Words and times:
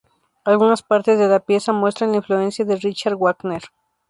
Algunas 0.45 0.81
partes 0.81 1.19
de 1.19 1.27
la 1.27 1.41
pieza 1.41 1.73
muestran 1.73 2.09
la 2.09 2.17
influencia 2.17 2.65
de 2.65 2.75
Richard 2.75 3.15
Wagner. 3.17 3.61